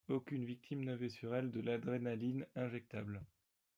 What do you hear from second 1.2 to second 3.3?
elle de l'adrénaline injectable.